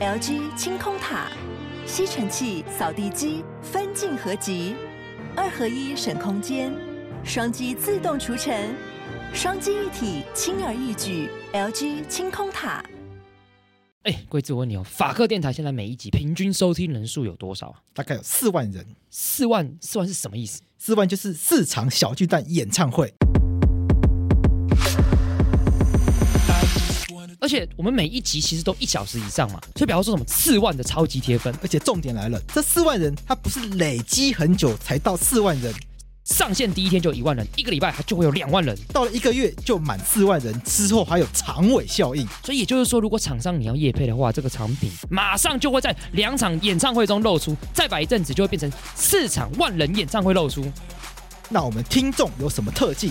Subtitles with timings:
[0.00, 1.30] LG 清空塔，
[1.86, 4.74] 吸尘器、扫地机分镜合集，
[5.36, 6.72] 二合一省空间，
[7.22, 8.74] 双击自动除尘，
[9.34, 11.28] 双击一体轻而易举。
[11.52, 12.82] LG 清空塔。
[14.04, 17.82] 哎，贵子，我问你哦，法克电台现在每一集平均收听人数有多少啊？
[17.92, 18.86] 大概有四万人。
[19.10, 20.62] 四万，四万是什么意思？
[20.78, 23.12] 四万就是四场小巨蛋演唱会。
[27.40, 35.74] 而且我们每一集其实都一小时以上嘛，所以比方说什么四万的超级贴分，而且重点来了，这四万人他不是累积很久才到四万人，
[36.24, 42.28] 上线第一天就一万人，一个礼拜他就会有两万人，到了一个月就满四万人，之后还有长尾效应。
[42.44, 50.64] 所以也就是说，如果厂商你要业配的话，这个产品马上就会在两场演唱会中露出，再摆一阵子就会变成四场万人演唱会露出。
[51.48, 53.10] 那我们听众有什么特技？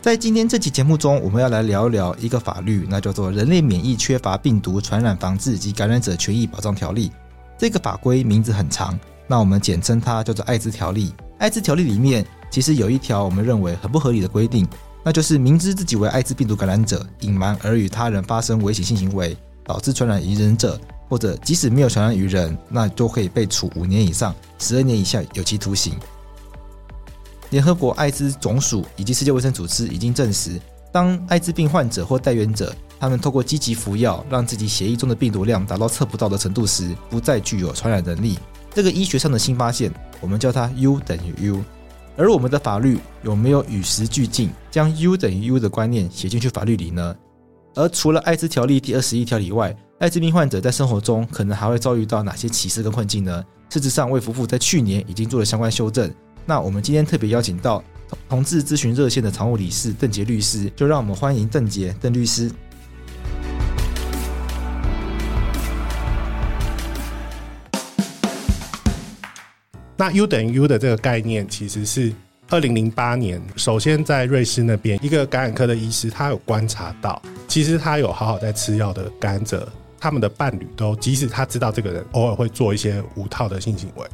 [0.00, 7.08] 在今天这期节目中，我们要来聊一聊一个法律，那叫做《人类免疫缺乏病毒传染防治及感染者权益保障条例》。
[7.58, 11.08] 这个法规名字很长，那我们简称它叫做《艾滋条例》。
[11.38, 14.64] 《艾滋条例》里面其实有一条我们认为很不合理的规定，
[15.02, 25.94] 那就是明知自己为艾滋病毒感染者，隐瞒而与他人发生危险性行为，导致传染于人者，或者即使没有传染于人，那都可以被处五年以上十二年以下有期徒刑。
[27.50, 30.60] 联合国艾滋总署以及世界卫生组织已经证实，
[30.92, 38.38] 当艾滋病患者或带原者，他们透过积极服药，让自己血液中的病毒量达到测不到的程度时，不再具有传染能力。
[38.74, 41.64] 这个医学上的新发现，我们叫它 U 等于 U。
[42.16, 47.14] 而我们的法律有没有与时俱进，将 U 等于 U 的观念写进去法律里呢？
[47.74, 53.44] 而除了艾滋条例第二十一条以外，艾滋病患者在生活中可能还会遭遇到哪些歧视跟困境呢？
[53.68, 56.10] 事实上，卫福部在去年已经做了相关修正。
[56.48, 57.82] 那我们今天特别邀请到
[58.28, 62.48] 同志咨询热线的常务理事邓杰律师，就让我们欢迎邓杰邓律师。
[69.96, 72.12] 那 U 等于 U 的这个概念，其实是
[72.48, 79.68] 二零零八年，首先在瑞士那边一个感染科的医师，他有观察到，其实他有好好在吃药的感染者，
[79.98, 84.06] 他们的伴侣都，即使他知道这个人偶尔会做一些无套的性行为。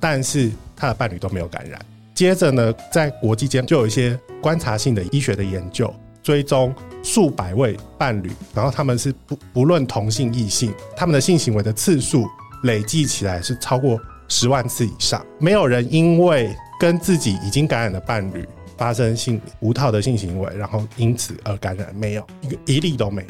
[0.00, 1.80] 但是他的伴侣都没有感染。
[2.14, 5.92] 接着呢，在国际间就有一些观察性的医学的研究，
[6.22, 12.26] 追踪数百位伴侣，然后他们是不不论同性异性，他们的性行为的次数
[12.62, 15.24] 累计起来是超过十万次以上。
[15.38, 18.46] 没有人因为跟自己已经感染的伴侣
[18.78, 23.28] 发生性无套的性行为，然后因此而感染，没有一个一例都没有。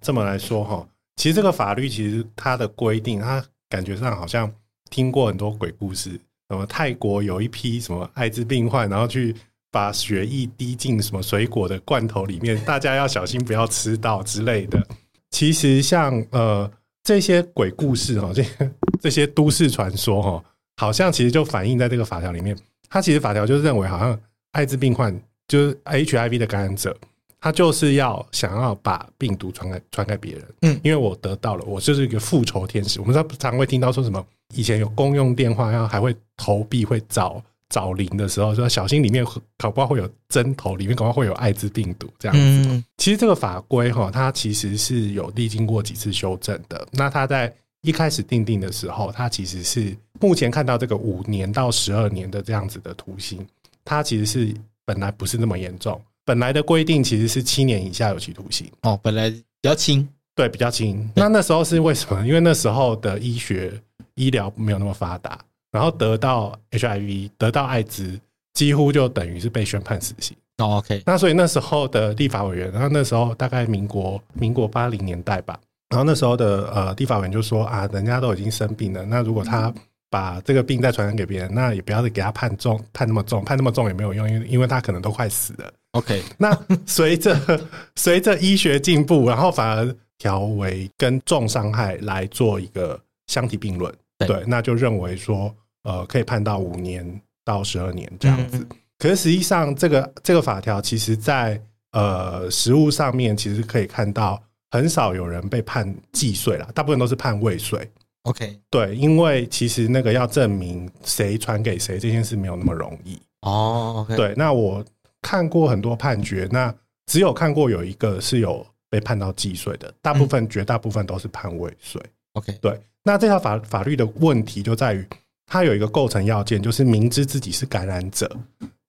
[0.00, 0.86] 这么来说哈。
[1.16, 4.52] 其实这个法律其实它的规定，它感觉上好像
[4.90, 6.10] 听过很多鬼故事，
[6.48, 9.34] 什么泰国有一批什么艾滋病患，然后去
[9.70, 14.86] 把血液滴进什么水果的罐头里面，大家要小心不要吃到之类的。
[15.30, 16.70] 其实像呃
[17.02, 18.70] 这些鬼故事哈，这些
[19.02, 20.44] 这些都市传说哈，
[20.76, 22.56] 好像其实就反映在这个法条里面。
[22.88, 24.18] 它其实法条就是认为，好像
[24.52, 25.12] 艾滋病患
[25.48, 26.96] 就是 HIV 的感染者。
[27.40, 33.00] 他就是要想要把病毒传给传给别人，嗯，因为我得到了，我就是一个复仇天使。
[33.00, 34.24] 我们常常会听到说什么，
[34.54, 39.24] 以前有公用电话，然后还会投币会找找零的时候，说小心里面
[39.58, 42.68] 搞不好会有针头，里面搞不好会有艾滋病毒这样子。
[42.68, 46.86] 嗯，其实这个法规哈，它其实是有历经过几次修正的。
[46.92, 53.46] 那它在一开始定定的时候，它其实是目前看到这个五年到十二年的这样子的图形，
[53.84, 54.54] 它其实是
[54.84, 56.00] 本来不是那么严重。
[56.26, 61.08] 本来的规定其实是七年以下有期徒刑哦，本来比较轻，对，比较轻。
[61.14, 62.26] 那那时候是为什么？
[62.26, 63.72] 因为那时候的医学
[64.16, 65.38] 医疗没有那么发达，
[65.70, 68.18] 然后得到 HIV 得到艾滋，
[68.54, 70.36] 几乎就等于是被宣判死刑。
[70.58, 71.00] 哦，OK。
[71.06, 75.56] 那所以那时候的立法委员，然后那时候大概民国民国八零年代吧，
[75.90, 79.72] 然后那时候的呃立法委员就说啊，人家都已经生病了，那如果他
[80.10, 85.72] 把这个病再传染给别人，那也不要再给他判重，判那么重，判那么重也没有用，因为因为他可能都快死了。
[85.96, 87.60] OK，那随着
[87.96, 95.54] 随着医学进步，然后反而调为跟重伤害来做一个相提并论，对，那就认为说，
[95.84, 98.58] 呃可以判到五年到十二年这样子。
[98.58, 101.60] 嗯、可是实际上，这个这个法条其实在
[101.92, 107.90] 呃实物上面，其实可以看到很少有人被判既遂了，大部分都是判未遂。
[108.22, 113.18] OK，对，因为其实那个要证明谁传给谁这件事没有那么容易。
[113.42, 114.84] 哦对，那我
[115.26, 116.72] 看过很多判决，那
[117.06, 122.00] 只有看过有一个是有被判到既遂的，大部分、嗯、绝大部分都是判未遂。
[122.34, 125.04] OK，对，那这条法法律的问题就在于，
[125.46, 128.30] 它有一个构成要件，就是明知自己是感染者。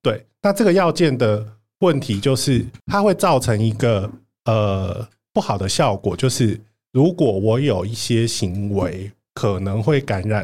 [0.04, 1.44] 对，那这个要件的
[1.80, 4.08] 问题就是，它会造成一个
[4.46, 6.60] 呃不好的效果，就是
[6.94, 9.12] 如果我有一些行为。
[9.38, 10.44] 可能会感染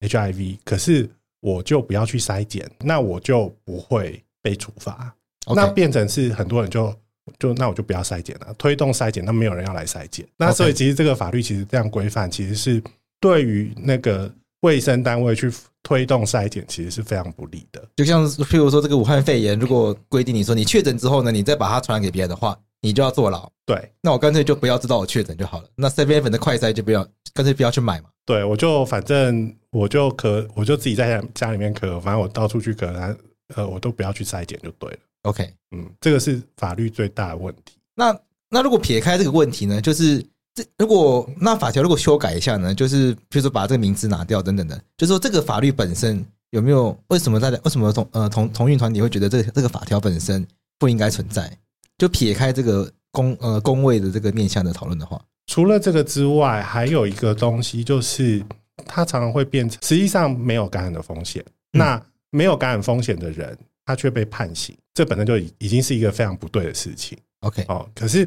[0.00, 1.08] HIV，可是
[1.40, 5.15] 我就不要去筛检，那我就不会被处罚。
[5.54, 6.94] 那变成是很多人就
[7.38, 10.26] 就那我就不要筛检了，推动筛检，那没有人要来筛检。
[10.36, 12.82] 那所以其实这个法律其实这样规范，其实是
[13.20, 15.52] 对于那个卫生单位去
[15.82, 17.82] 推动筛检，其实是非常不利的。
[17.96, 23.50] 就像譬如说这个武汉肺炎，如果规定你说你确诊之后呢，你再把它传染给别人的话，你就要坐牢。
[23.64, 25.68] 对，那我干脆就不要知道我确诊就好了。
[25.74, 27.04] 那7-11的快筛就不要，
[27.34, 28.08] 干脆不要去买嘛。
[28.24, 33.16] 对，我就反正我就咳，我就自己在家家里面咳，反正我到处去咳，
[33.54, 34.98] 呃，我都不要去筛检就对了。
[35.26, 37.76] OK，嗯，这个是法律最大的问题。
[37.94, 38.16] 那
[38.48, 39.80] 那如果撇开这个问题呢？
[39.80, 40.24] 就是
[40.54, 42.74] 这如果那法条如果修改一下呢？
[42.74, 46.96] 就是比如说把这个名字拿掉等等的，就是说这个法律本身有没有？
[47.08, 50.46] 为什么大家为什么同呃同同运团体会觉得这个这个法条本身
[50.78, 51.50] 不应该存在？
[51.98, 55.20] 就撇开这个公呃公位的这个面向的讨论的话。
[55.46, 58.44] 除了这个之外，还有一个东西就是，
[58.84, 61.44] 它常常会变成实际上没有感染的风险。
[61.72, 62.00] 那
[62.30, 67.18] 没有感染风险的人，他却被判刑，这本身就已已经是一个非常不对的事情。
[67.40, 68.26] OK，哦，可是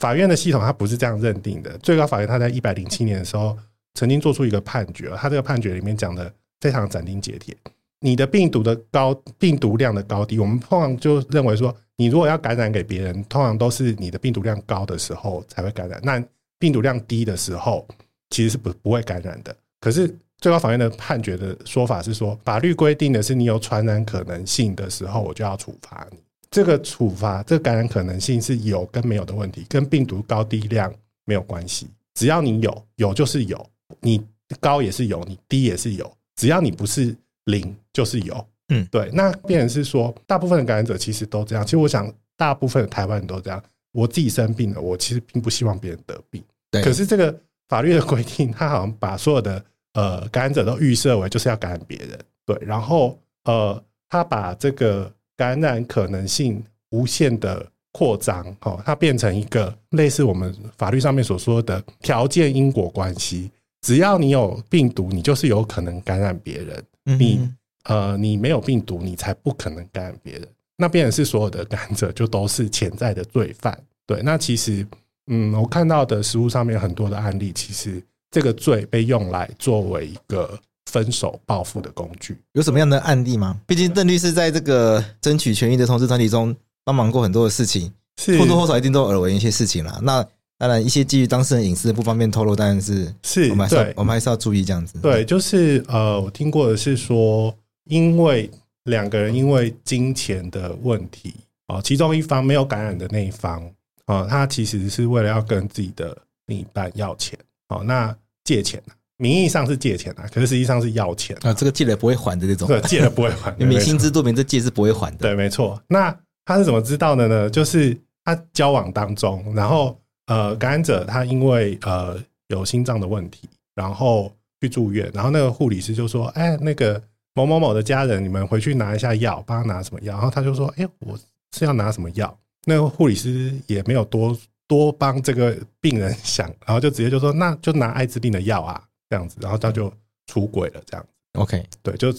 [0.00, 1.78] 法院的系统它不是这样认定的。
[1.78, 3.56] 最高法院它在一百零七年的时候
[3.94, 7.56] 曾经做出一个判决，它这个判决里面讲的非常斩钉截铁：
[8.00, 16.00] 你的病毒的高病毒量的高低，我们通常就认为说，你如果要感染给别人，通常都是你的病毒量高的时候才会感染。
[16.02, 16.20] 那
[16.58, 17.86] 病毒量低的时候，
[18.30, 19.56] 其实是不不会感染的。
[19.78, 20.12] 可是
[20.42, 26.18] 最高法院的判决的说法是说，法律规定的是你有传染可能性的时候，我就要处罚你。
[26.50, 30.92] 这个处罚，这个感染可能性是有跟没有的问题，跟病毒高低量
[31.24, 31.86] 没有关系。
[32.14, 33.64] 只要你有，有就是有，
[34.00, 34.20] 你
[34.58, 36.12] 高也是有，你低也是有。
[36.34, 38.44] 只要你不是零，就是有。
[38.70, 39.08] 嗯，对。
[39.12, 41.64] 那变成是说，大部分的感染者其实都这样。
[41.64, 43.62] 其实我想，大部分的台湾人都这样。
[43.92, 46.42] 我自己生病了，我其实并不希望别人得病。
[46.72, 47.32] 对，可是这个
[47.68, 63.50] 法律的规定，他好像把所有的呃感染者都预设为就是要感染别人，对，然后呃，他把这个感染可能性无限的扩张，哦，它变成一个类似我们法律上面所说的条件因果关系，
[63.82, 66.84] 只要你有病毒，你就是有可能感染别人，
[67.18, 67.48] 你
[67.84, 74.86] 呃你没有病毒，你才不可能感染别人，那变成是所有的感染者就都是潜在的罪犯，对，那其实。
[75.28, 82.36] 嗯，我看到的实物上面很多的案例，其实这个罪被用来作为一个分手报复的工具。
[82.54, 83.60] 有什么样的案例吗？
[83.66, 90.00] 毕竟邓律师在这个争取权益的同志团体中帮忙过很多的事情，是或多或少一定都耳闻一些事情啦。
[90.02, 90.26] 那
[90.58, 94.98] 当然，一些基于当事人隐私不方便透露，但是是我们还是要我们还是要注意这样子。
[95.00, 98.50] 对，就是呃，我听过的是说，因为
[98.84, 101.34] 两个人因为金钱的问题
[101.68, 103.62] 哦，其中一方没有感染的那一方。
[104.06, 108.82] 哦，他其实是为了要跟自己的另一半要钱，哦，那借钱，
[109.16, 115.80] 名义上是借钱啊，可是实际上是要钱啊，这个借了不会还的这种，对，借了不会还， 你心知肚明，这借是不会还的，对，没错。
[115.88, 117.48] 那他是怎么知道的呢？
[117.50, 119.96] 就是他交往当中，然后
[120.26, 122.18] 呃，感染者他因为呃
[122.48, 127.00] 有心脏的问题，然后去住院，然后那个护理师就说：“哎，那个
[127.34, 131.18] 某某某的家人，你们回去拿一下药，帮他拿什么药？”然后他就说：“哎，我
[131.56, 134.36] 是要拿什么药？”那个护理师也没有多
[134.72, 139.92] 多帮这个病人想，然后就直接就说，那就拿艾滋病的药啊，这样子，然后他就
[140.26, 141.12] 出轨了，这样子。
[141.38, 142.10] OK，对，就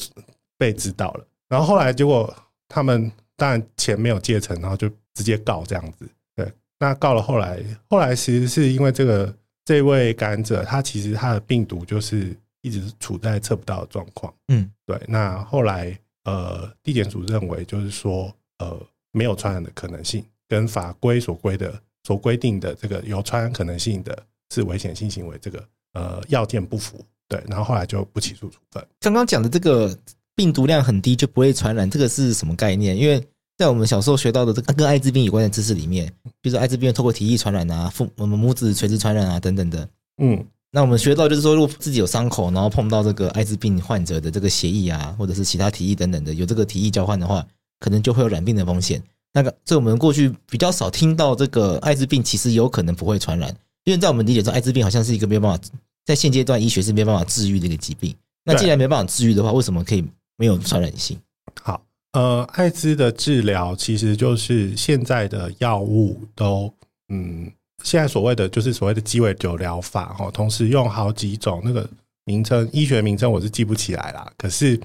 [0.56, 1.26] 被知道了。
[1.50, 2.32] 然后后来结果
[2.68, 6.08] 他们当然钱没有借成，然后就直接告这样子。
[6.36, 14.32] 对，那告了后来，后来其实是因为这个这位感染者，他其实他的病毒就是一直处在测不到的状况。
[14.50, 15.02] 嗯，对。
[15.08, 18.80] 那后来呃，地检署认为就是说呃，
[19.12, 20.24] 没有传染的可能性。
[20.50, 21.74] 跟法规所规的、
[22.06, 24.18] 所规定的这个有传染可能性的
[24.54, 28.86] 是危险性行为，这个呃要件不符，对，然后后来就不起诉处分。
[29.00, 29.98] 刚刚讲的这个
[30.36, 32.98] 病毒量很低就不会传染，这个是什么概念？
[32.98, 33.26] 因为
[33.58, 47.46] 在我们小时候学到的这个跟艾滋病有关的知识里面，比如说艾滋病透过体液传染啊，父我们母子垂直传染啊等等的，嗯，那我们学到就是说，如果自己有伤口，然后碰到这个艾滋病患者的这个血液啊，或者是其他体液等等的，有这个体液交换的话，
[47.80, 49.02] 可能就会有染病的风险。
[49.34, 53.50] 那个，这我们过去比较少听到这个艾滋病其实有可能不会传染，
[53.84, 55.64] 因为在我们理解中，艾滋病好像是一个没有办法
[56.06, 58.16] 在现阶段医学是没有办法治愈的一个疾病。
[58.46, 60.06] 那既然没办法治愈的话，为什么可以
[60.38, 61.18] 没有传染性？
[61.62, 66.74] 好，呃，艾滋的治疗其实就是现在的药物都，
[67.10, 67.52] 嗯。
[67.84, 71.86] 现在所谓的就是所谓的鸡尾酒疗法哈，同时用好几种那个
[72.24, 74.32] 名称，医学名称我是记不起来啦。
[74.38, 74.80] 可是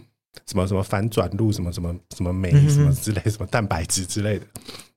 [0.46, 4.46] 什么什么反转录什么什么什么酶什么之类，什么蛋白质之类的，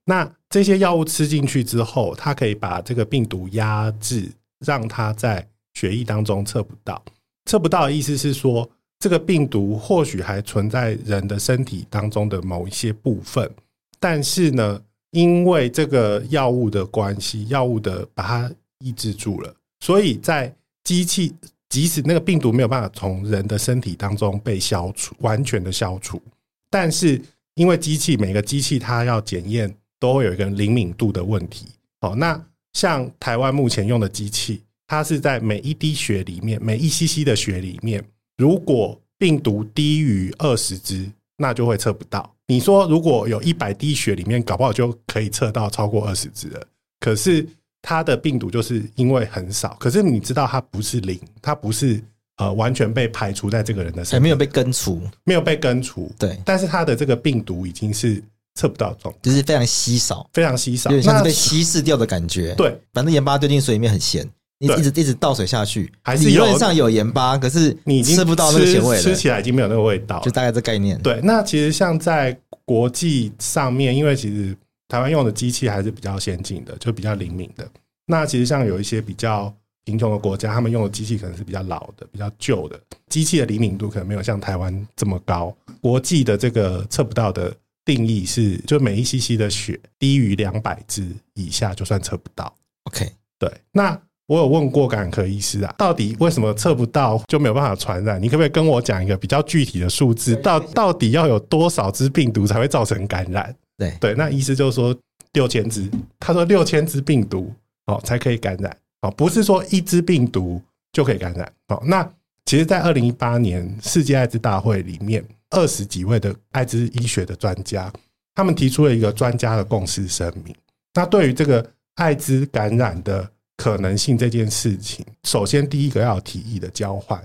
[0.04, 4.30] 那这些药物吃进去之后，它可以把这个病毒压制，
[4.64, 7.02] 让它在血液当中测不到。
[7.46, 8.68] 测不到的意思是说，
[8.98, 13.50] 这个病毒或许还存在人的身体当中的某一些部分，
[13.98, 14.80] 但是呢。
[15.14, 20.50] 因为这个药物的关系，药物的把它抑制住了，所以在
[20.84, 21.34] 机器
[21.72, 26.20] 即使那个病毒没有办法从人的身体当中被消除，完全的消除，
[26.68, 27.18] 但是
[27.54, 31.64] 因为机器每个机器它要检验都会有一个灵敏度的问题。
[32.02, 32.38] 好，那
[32.74, 38.04] 像台湾目前用的机器，它是在每一滴血里面，每一 cc 的血里面，
[38.36, 42.30] 如果病毒低于二十只，那就会测不到。
[42.48, 46.62] 你说如果有一百滴血里面，搞不好就可以测到超过二十只了。
[47.00, 47.48] 可是
[47.82, 52.00] 它的病毒就是因为很少，可是你知道它不是零，它不是
[52.36, 56.10] 呃完全被排除在这个人的身上，还没有被根除，没有被根除。
[56.18, 58.22] 对，但是它的这个病毒已经是
[58.54, 62.54] 测不到状，就是非常稀少，非常稀少，有点像是被稀释掉的感觉。
[62.54, 64.26] 对，反正盐巴丢进水里面很咸。
[64.58, 70.96] 你一直一直倒水下去，还是理论上有盐巴，可是你已经吃不到那个咸味了，吃起来已经没有那个味道，就大概这概念。
[71.02, 74.56] 对，那其实像在国际上面，因为其实
[74.92, 77.66] 台湾用的机器还是比较先进的，就比较灵敏的。
[78.04, 79.50] 那其实像有一些比较
[79.84, 85.56] 贫穷的国家，他们用的机器可能是比较老的、比较旧的，机器的灵敏度可能没有像台湾这么高。
[85.80, 87.50] 国际的这个测不到的
[87.86, 92.54] 定义是，就每一 cc 的血低于两百支以下就算测不到。
[92.84, 93.98] OK，对，那。
[94.26, 98.22] 我有问过感染科医师啊，到底为什么测不到就没有办法传染？
[98.22, 100.34] 你可不可以跟我讲一个比较具体的数字？
[100.36, 103.54] 到到底要有多少只病毒才会造成感染？
[103.78, 104.96] 对对，那医师就说
[105.32, 107.52] 六千只，他说六千只病毒
[107.86, 110.60] 哦才可以感染哦，不是说一只病毒
[110.92, 111.82] 就可以感染哦。
[111.84, 112.02] 那
[112.44, 117.92] 其实，在二零一八年世界艾滋大会里面，二十几位的艾滋医学的专家，
[118.34, 120.54] 他们提出了一个专家的共识声明。
[120.94, 121.64] 那对于这个
[121.96, 123.28] 艾滋感染的。
[123.54, 127.22] 可能性这件事情，首先第一个要有体液的交换，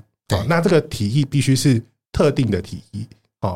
[0.47, 3.07] 那这个体液必须是特定的体液，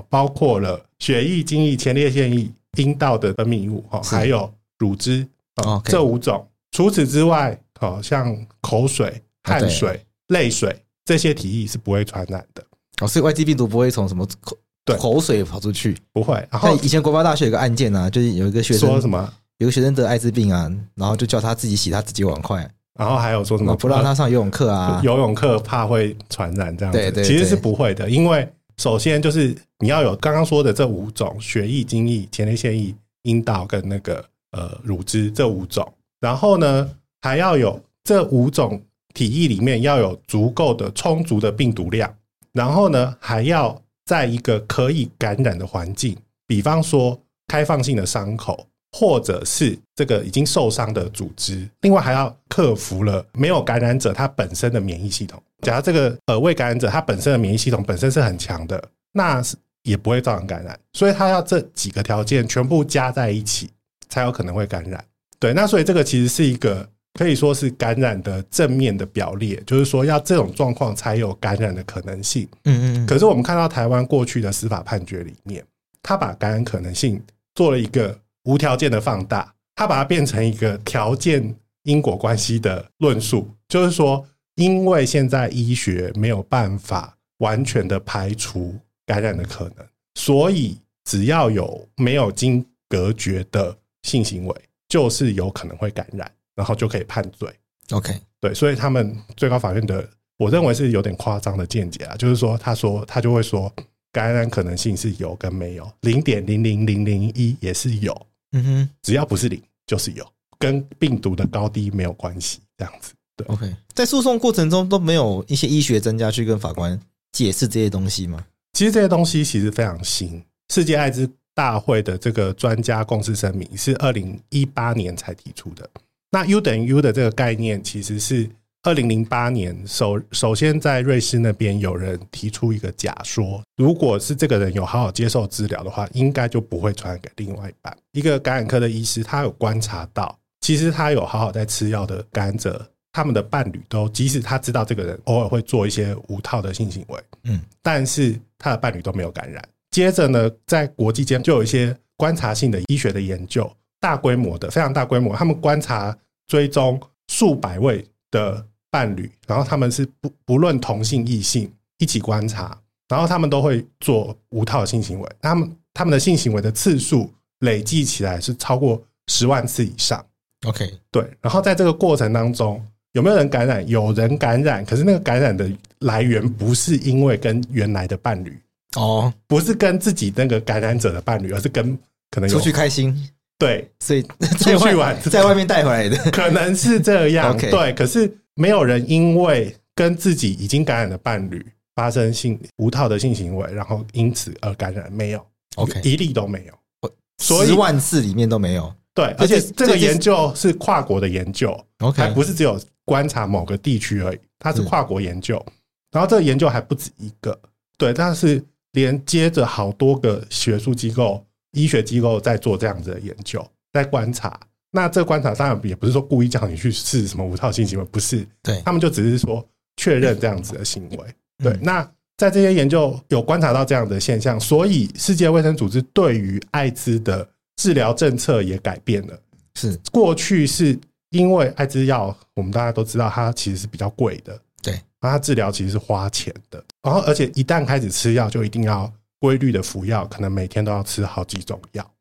[0.10, 6.48] 包括了血液、精液、前列腺液、阴道的分泌物哦，还有乳汁哦，这五种。
[6.72, 12.64] 除此之外，哦像口水、汗水、泪水这些体液是不会传染的。
[13.02, 16.36] 哦，所以外籍病毒不会从什么口对口水跑出去，不会。
[16.50, 19.32] 然后以前国发大学有个案件啊，就是有一个学生说什么？
[19.58, 25.00] 有个学生得艾滋病啊，然后就叫他自己洗他自己碗筷，然后还有说什么不让他上游泳课啊？
[25.04, 35.88] 游泳课怕会传染这样子，对对，其实是不会的，因为首先就是你要有刚刚说的这五种血液、精液、前列腺液、阴道跟那个呃乳汁这五种，
[36.20, 36.90] 然后呢
[37.22, 38.82] 还要有这五种
[39.14, 42.12] 体液里面要有足够的充足的病毒量，
[42.54, 48.66] 然后呢还要在一个可以感染的环境，比方说开放性的伤口。
[48.94, 55.42] 或者是这个已经受伤的组织，另外还要克服了没有感染者他本身的免疫系统。
[55.62, 58.84] 假如这个呃未感染者他本身的免疫系统本身是很强的，
[59.14, 60.78] 那是也不会造成感染。
[60.92, 63.70] 所以他要这几个条件全部加在一起，
[64.10, 65.02] 才有可能会感染。
[65.40, 72.46] 对，那所以这个其实是一个可以说是感染的正面的表列，就是说要这种状况才有感染的可能性。
[72.66, 73.08] 嗯嗯。
[73.08, 75.64] 可是我们看到台湾过去的司法判决里面，
[76.04, 77.24] 他把感染可能性
[77.56, 78.20] 做了一个。
[78.44, 94.56] 无条件的放大，他把它变成一个条件因果关系的论述，就是说，因为现在医学没有办法完全的排除感染的可能，所以只要有没有经隔绝的性行为，
[94.88, 97.50] 就是有可能会感染，然后就可以判罪。
[97.92, 100.08] OK，对，所以他们最高法院的，
[100.38, 103.74] 我认为是有点夸张的见解啊，就是说，他说他就会说，
[104.12, 108.28] 感染可能性是有跟没有，零点零零零零一也是有。
[108.52, 110.26] 嗯哼，只要不是零，就是有，
[110.60, 113.14] 跟病毒的高低没有关系，这样子。
[113.38, 117.00] 对，OK，在诉讼过程中都没有一些医学专家去跟法官
[117.32, 118.46] 解释这些东西吗？
[118.74, 120.44] 其实这些东西其实非常新，
[120.74, 125.90] 世界艾滋大会的这个专家共识声明是二零一八年才提出的。
[126.32, 128.50] 那 U 等于 U 的这个概念，其实是
[128.84, 137.96] 二零零八年首首先在瑞士那边有人提出一个假说，如果是这个人有好好接受治疗的话，应该就不会传染给另外一半。
[138.12, 149.64] 一个感染科的医师，他有观察到，其实他有好好在吃药的感染者，他们的伴侣都，即使他知道这个人偶尔会做一些无套的性行为，嗯，但是他的伴侣都没有感染。
[149.92, 158.66] 接着呢，在国际间就有一些观察性的医学的研究，大规模的、非常大规模，他们观察追踪数百位的。
[158.92, 170.24] 伴侣，然后他们是不不论同性异性一起观察，然后他们都会做无套性行为，他们他们的性行为的次数累计起来是超过十万次以上。
[170.68, 173.88] OK，对，然后在这个过程当中，有没有人感染？
[173.88, 178.60] 有人感染，可是那个感染的来源不是因为跟原来的伴侣
[178.98, 181.98] 哦，不是跟自己那个感染者的伴侣，而是跟
[182.30, 184.22] 可能有出去开心，对，所以
[184.60, 187.58] 出去玩 在外面带回来的， 可能是这样。
[187.58, 188.38] 对，可是。
[188.56, 191.66] 没有人因为跟自己已经感染的伴侣
[191.96, 198.94] 发生性无套的性行为，然后因此而感染，没有，OK，一例都没有，十万次里面都没有。
[199.14, 205.64] 对，而且这个研究是跨国的研究，OK，还不是只有观察某个地区而已，它是跨国研究。
[206.12, 207.58] 然后这个研究还不止一个，
[207.98, 214.60] 对，但是连接着好多个学术机构、医学机构在做这样子的研究，在观察。
[214.92, 221.18] 那这个观察当然也不是说故意叫你去试什么无套性行为，不是，对，他们就只是说确认这样子的行为。
[221.64, 222.04] 对，那
[222.38, 229.40] 在这些研究有观察到这样的现象，所以世界卫生组织对于艾滋的治疗政策也改变了。
[229.76, 242.12] 是，过去是因为艾滋药，我们大家都知道它其实是比较贵的，对，然后它治疗其实是花钱的，然后而且一旦开始吃药，就一定要规律的服药，可能每天都要吃好几种药，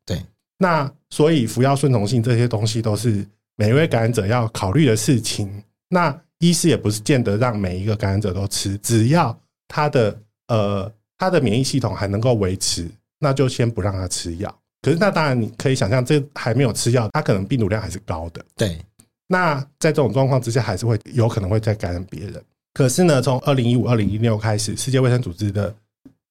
[0.61, 3.25] 那所以服药顺从性这些东西都是
[3.55, 5.51] 每一位感染者要考虑的事情。
[5.89, 9.35] 那医师也不是见得让每一个感染者都吃，只要
[9.67, 10.15] 他的
[10.49, 12.87] 呃他的免疫系统还能够维持，
[13.17, 14.55] 那就先不让他吃药。
[14.83, 18.45] 可是那当然你可以想象，这还没有吃药，他可能病毒量还是高的。
[18.55, 18.79] 对。
[19.27, 22.39] 那在这种状况之下，还是会有可能会再感染别人。
[22.73, 25.73] 可是呢，从二零一五、二零一六开始，世界卫生组织的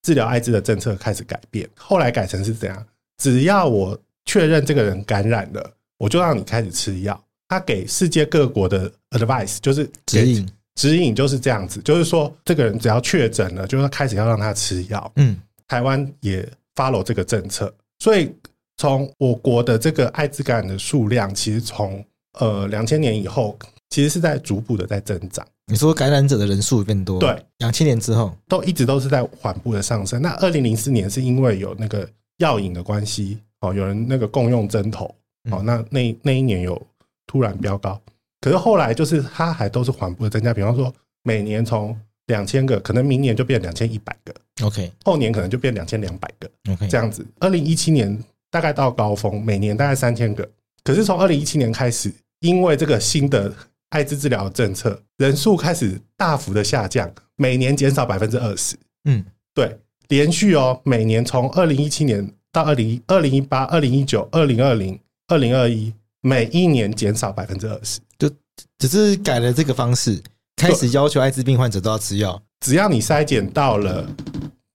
[0.02, 2.86] 治疗艾滋的政策开始改变，后来改成是怎样？
[3.18, 3.98] 只要我
[4.30, 7.20] 确认这个人感染了，我就让你开始吃药。
[7.48, 15.12] 他给世界各国的 advice 就是指引，指引就是这样子，就是说这个人只要确诊了，就要开始要让他吃药。
[15.16, 18.32] 嗯，台湾也 follow 这个政策，所以
[18.76, 22.04] 从我国的这个艾滋感染的数量，其实从
[22.38, 25.44] 呃两千年以后，其实是在逐步的在增长。
[25.66, 30.22] 你说感染者的人数变多，对，两千年之后都一直都是在缓步的上升。
[30.22, 33.40] 那二零零四年是因为有那个药引的关系。
[33.60, 35.04] 哦，有人那个共用针头，
[35.50, 36.80] 哦，那那那一年有
[37.26, 38.00] 突然飙高，
[38.40, 40.92] 可是后来就是它还都是缓步的增加，比方说
[41.22, 41.94] 每年从
[42.26, 47.26] 两千个，可能明年就变两千一百个，OK，后年可能就变两千两百个，OK，这样子。
[47.38, 48.18] 二零一七年
[48.50, 50.48] 大概到高峰，每年大概三千个，
[50.82, 53.52] 可是从二零一七年开始，因为这个新的
[53.90, 62.26] 艾滋治疗政策，人数开始大幅的下降，每年减少百分之二十，嗯，对，连续哦，每年从二零一七年。
[62.52, 68.30] 到二零二零一八、二零一九、二零二零、二零二一，每一年减少百分之二十，就
[68.78, 70.20] 只是改了这个方式，
[70.56, 72.40] 开始要求艾滋病患者都要吃药。
[72.60, 74.06] 只要你筛检到了，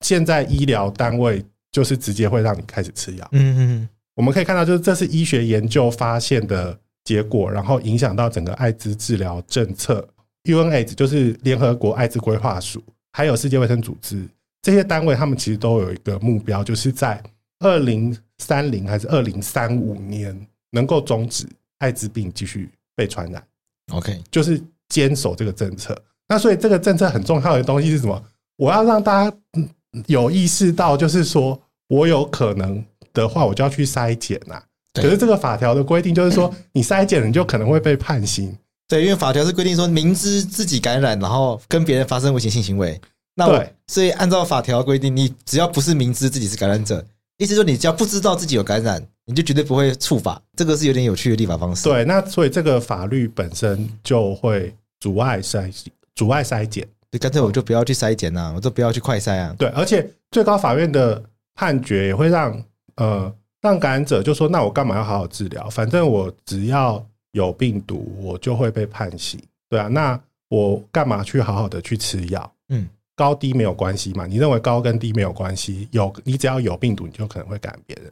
[0.02, 3.28] 现在医疗单位就是直接会让你开始吃药。
[3.32, 10.08] 嗯嗯，我们可以看到，就是这是医学研究发现的结果，然后影响到整个艾滋治疗政策。
[10.46, 14.24] UNAIDS 就是联合国艾滋规划署，还有世界卫生组织
[14.62, 17.22] 这些单位，他们其实都有一个目标，就是在
[17.60, 20.40] 二零三零还是二零三五年
[20.72, 21.48] 能够终止
[21.80, 23.44] 艾滋病继续被传染
[23.92, 25.98] ？OK，就是坚守这个政策。
[26.28, 28.24] 那所以这个政策很重要的东西是什么？
[28.58, 29.38] 我要让大家
[30.08, 34.62] 有意识到，就是说我有可能的话，我就要去筛检呐。
[34.94, 38.58] 可是这个法条的规定就是说， 你筛检你就可能会被判刑。
[38.88, 43.00] 对，因为法条是规定说，明知自己感染，然后跟别人发生危险性行为。
[43.36, 47.06] 那我所以按照法条规定，你只要不是明知自己是感染者。
[47.38, 50.42] 意思说，你只要不知道自己有感染，你就绝对不会触法。
[50.56, 51.84] 这个是有点有趣的立法方式。
[51.84, 55.70] 对，那所以这个法律本身就会阻碍筛
[56.16, 56.88] 阻碍筛检。
[57.12, 59.56] 就干脆我就不要去筛检啊，我就不要去快筛啊。
[59.58, 61.22] 对，而且最高法院的
[61.56, 62.62] 判决也会让
[62.96, 65.70] 呃让感染者就说：那我干嘛要好好治疗？
[65.70, 69.40] 反正我只要有病毒，我就会被判刑。
[69.70, 70.20] 对啊，那
[70.50, 72.54] 我干嘛去好好的去吃药？
[72.70, 72.88] 嗯。
[73.16, 74.28] 高低没有关系嘛？
[74.28, 75.88] 你认为高跟低没有关系？
[75.92, 78.12] 有，你只要有病毒，你就可能会感染别人。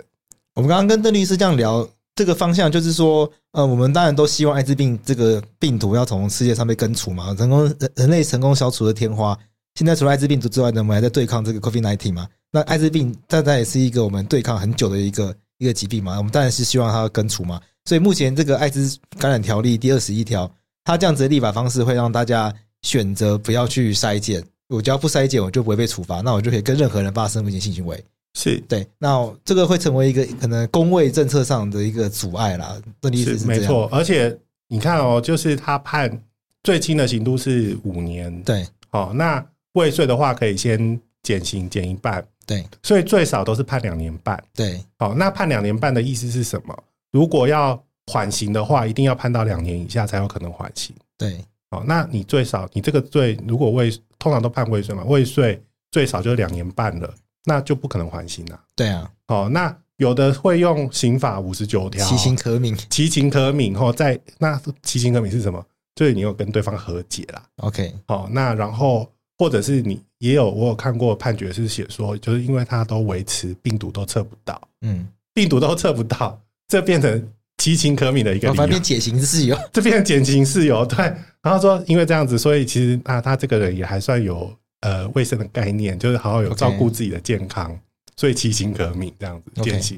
[0.55, 9.37] 我们刚刚跟邓律师这样聊，这个方向，就是说，呃，我们当然都希望艾滋病这个病毒要从世界上被根除嘛，成功人人类成功消除了天花。
[9.75, 12.27] 现在除了艾滋病毒之外呢，我们还在对抗这个 COVID-19 嘛。
[12.51, 16.17] 那艾滋病当然也是一个我们对抗很久的一个一个疾病嘛。
[16.17, 17.59] 我们当然是希望它根除嘛。
[17.85, 20.49] 所以目前这个艾滋感染条例第二十一条，
[20.83, 24.41] 它这样子的立法方式会让大家选择不要去筛检。
[24.75, 28.03] 我只要不筛检，我就不会被处罚，那我就可以跟任何人发生危险性行为。
[28.33, 28.59] 是。
[28.67, 32.75] 对，那这个会成为一个可能公卫政策上的一个阻碍啦。
[33.01, 34.35] 这意思是没错，而且
[34.67, 36.21] 你看哦，就是他判
[36.63, 46.75] 最轻的刑度是五年，对，哦，那未遂的话可以先减刑减一半，对，所以最少都是判两年半，对，哦，那判两年半的意思是什么？
[47.11, 57.13] 如果要缓刑的话，一定要判到两年以下才有可能缓刑，对，哦，那你最少你这个罪如果未通常都判未遂嘛，未遂最少就两年半了。
[57.45, 58.57] 那就不可能缓刑了。
[58.73, 63.77] 对啊，哦，那有的会用刑法五十九条，其情可悯，其情可悯。
[63.77, 65.61] 哦，在那其情可悯是什么？
[65.93, 67.43] 就是你有跟对方和解啦。
[67.57, 77.29] OK，哦，那然后或者是你也有我有看过判决是写说，就是因为他都维持病毒都测不到，嗯，病毒都测不到，这变成
[77.63, 80.85] 其情可悯的一个理由，反正减刑事由， 这变成减刑事由。
[80.85, 80.97] 对，
[81.41, 84.53] 然后说因为这样子，所以其实啊，他这个人也还算有。
[84.81, 87.79] 呃，卫生的概念就是好好有照顾自己的健康，okay.
[88.17, 89.97] 所以其情可悯这样子减刑，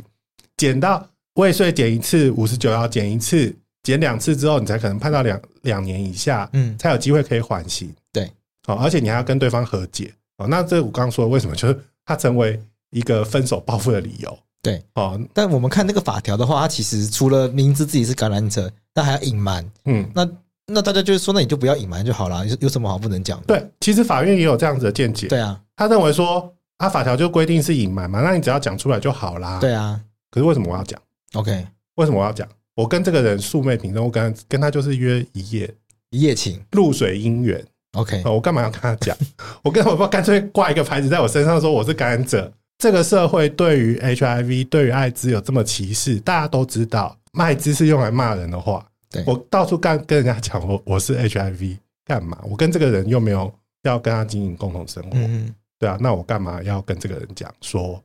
[0.57, 1.03] 减到
[1.37, 3.51] 未遂减一次五十九要减一次，
[3.81, 7.91] 减两次之后你才可能判到两两年以下，嗯，才有机会可以缓刑。
[8.13, 8.31] 对，
[8.67, 10.13] 好，而且你还要跟对方和解。
[10.37, 14.37] 哦，那这我刚刚说的为什么就是他成为一个分手报复的理由？
[14.65, 20.27] 对，哦，但我们看那个法条的话，它其实除了明知自己是感染者，但还要隐瞒，嗯，那。
[20.67, 23.45] 那大家就是说，那你就不要隐瞒就好了，有有什么好不能讲的？
[23.45, 25.27] 对，其实法院也有这样子的见解。
[25.27, 29.59] 对啊，他认为说，他，法条就规定是隐瞒嘛，那你只要讲出来就好啦。
[29.59, 30.01] 对啊，
[30.31, 30.99] 可是为什么我要讲
[31.33, 32.47] ？OK，为什么我要讲？
[32.73, 35.71] 我跟这个人素昧平生，我跟跟他就是约一夜
[36.09, 37.63] 一夜情，露水姻缘。
[37.93, 39.15] OK，我干嘛要跟他讲？
[39.61, 42.51] 我跟我不干脆挂一个牌子在我身上，说我是感染者。
[42.77, 48.85] 这个社会对于 HIV、对于艾滋有这么歧视，大家都知道，艾滋是用来骂人的话。
[49.09, 52.37] 对我到处跟跟人家讲我我是 HIV 干嘛？
[52.43, 55.17] 我跟这个人又没有要跟他经营共同生活，
[55.79, 58.03] 对啊，那我干嘛要跟这个人讲说？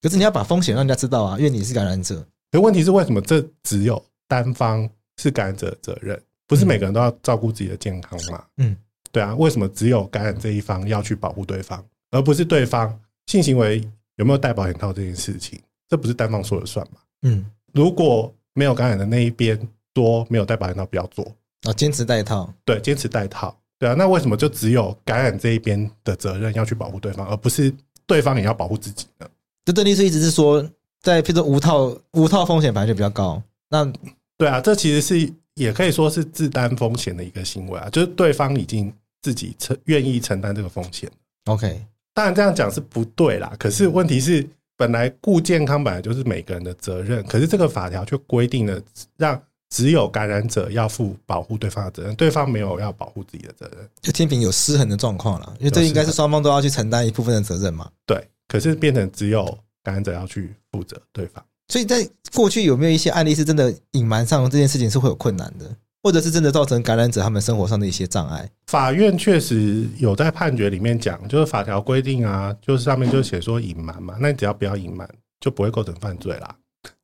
[0.00, 2.24] 可是你要把风险让人家知道啊，因为你是感染者。
[2.50, 4.88] 可问题是为什么这只有单方
[5.20, 8.42] 是感染者的责任，不是每个人都要照顾自己的健康嘛？
[8.56, 8.76] 嗯，
[9.12, 13.86] 对啊，为什么只有感染这一方要去保护对方，而不是对方性行为
[14.18, 15.58] 有没有戴保险套这件事情？
[15.88, 17.00] 这不是单方说了算嘛？
[17.22, 19.58] 嗯，如果没有感染的那一边。
[19.94, 21.26] 说没有戴保险套不要做
[21.62, 22.54] 啊，坚持戴套。
[22.64, 23.52] 对，坚持戴套。
[23.80, 27.74] 对啊，那为什么就只有感染这一边的责任要去保护对方，而不是
[28.06, 29.28] 对方也要保护自己呢？
[29.64, 30.64] 这邓律师一直是说，
[31.02, 33.42] 在譬如说无套无套风险本来就比较高。
[33.68, 33.92] 那
[34.36, 41.10] 对啊，这其实是也可以说是自担风险的一个行为啊，就是对方已经自己承愿意承担这个风险。
[41.46, 41.84] OK，
[42.18, 43.54] 当然这样讲是不对啦。
[43.56, 44.44] 可是问题是，
[44.76, 48.80] 本来顾健康本来就是每个人的责任，可是这个法条却规定了
[49.16, 49.40] 让。
[49.70, 55.54] 只有感染者要负保护对方的责任，对方没有要保护自己的责任，就天平有失衡的状况了。
[55.58, 57.86] 因为这应该是双方都要去承担一部分的责任嘛。
[58.06, 59.44] 对，可是变成只有
[59.82, 61.44] 感染者要去负责对方。
[61.68, 65.66] 所以在过去有没有一些案例是真的隐瞒上这件事情是会有困难的，
[66.02, 68.50] 或者是真的造成感染者他们生活上的一些障碍？
[68.66, 75.08] 法院确实有在判决里面讲，就是法条规定啊，就是上面就写说隐瞒嘛，那你只要不要隐瞒，
[75.40, 76.56] 就不会构成犯罪啦。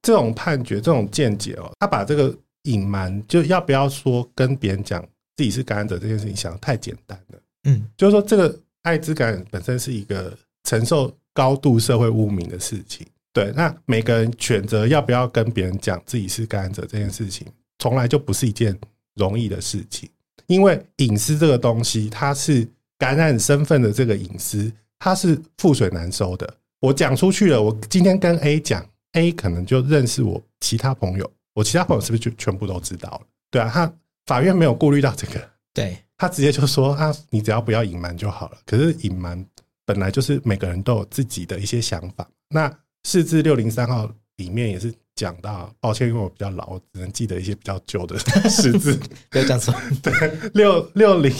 [0.03, 2.35] 这种判决，这种见解哦，他把这个。
[2.65, 7.39] 隐瞒就要不要说跟别人讲自己是感染者这件事情，想得太简单了。
[7.65, 13.07] 嗯，就是说这个艾滋感染本身是一个承受高度社会污名的事情。
[13.35, 17.47] 对，那每个人选择要不要跟别人讲自己是感染者这件事情，
[17.79, 18.79] 从来就不是一件
[19.15, 20.09] 容易的事情。
[20.47, 26.55] 因为隐私这个东西，它是感染身份的这个隐私，它是覆水难收的。
[26.81, 31.31] 我讲出去了，我今天跟 A 讲，A 可能就认识我其他朋友。
[31.55, 33.21] 我其他朋友是不是就全部都知道了？
[33.51, 33.95] 对啊，他
[34.27, 35.41] 法院没有顾虑到这个，
[35.73, 38.59] 对，他直接就说啊，你只要不要隐瞒就好了。
[38.67, 39.43] 可是隐瞒
[39.87, 42.29] 本来就是每个人都有自己的一些想法。
[42.51, 42.71] 那
[43.05, 48.99] 四至六零三号里面也是讲到，抱歉，因为我比较老，我只能记得一些比较旧的释字，
[49.31, 49.75] 不要讲错。
[50.03, 50.13] 对，
[50.55, 51.33] 六六零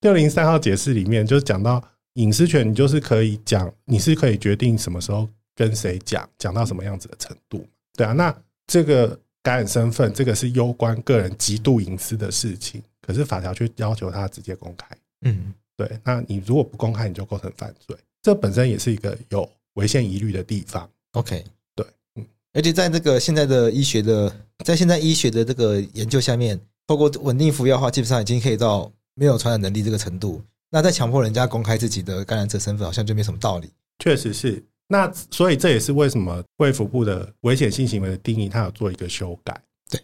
[0.00, 1.82] 六零三号解释里面就是讲到
[2.14, 7.66] 隐私权，你就是可以讲，你是可以决定什么时候跟谁讲，讲到什么样子的程度。
[7.94, 8.34] 对啊，那
[8.66, 9.18] 这个。
[9.40, 14.86] 感染身份，这个是攸关个人极度隐私的事情，可是法条却要求他直接公开。
[15.22, 15.88] 嗯，对。
[16.04, 20.90] 那你如果不公开，你就构成犯罪，这本身也是一个有违宪疑虑的地方。
[21.12, 21.42] OK。
[22.58, 30.42] 而且在这个现在的医学的，在现在医学的这个研究下面，透过稳定服药的话，基本上已经可以到没有传染能力这个程度。
[30.68, 33.70] 那再强迫人家公开自己的感染者身份，好像就没什么道理。
[34.00, 34.60] 确实是。
[34.88, 39.56] 那所以这也是为什么卫福部的危险性行为的定义，它有做一个修改。
[39.88, 40.00] 对，